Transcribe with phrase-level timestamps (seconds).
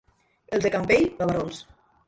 [0.57, 1.63] Els del Campell, gavarrons.